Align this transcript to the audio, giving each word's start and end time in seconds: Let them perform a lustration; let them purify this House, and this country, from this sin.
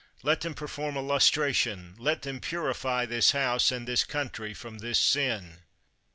Let 0.23 0.41
them 0.41 0.55
perform 0.55 0.95
a 0.95 0.99
lustration; 1.01 1.93
let 1.99 2.23
them 2.23 2.39
purify 2.39 3.05
this 3.05 3.33
House, 3.33 3.71
and 3.71 3.87
this 3.87 4.03
country, 4.03 4.51
from 4.51 4.79
this 4.79 4.97
sin. 4.97 5.59